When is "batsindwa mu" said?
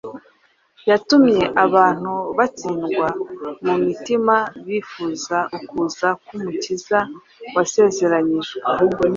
2.37-3.75